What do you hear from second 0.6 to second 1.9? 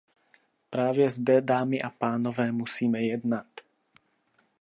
Právě zde, dámy a